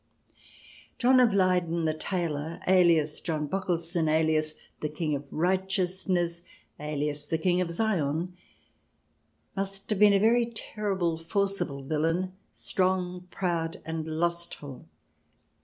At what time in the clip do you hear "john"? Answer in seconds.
0.97-1.19, 3.21-3.47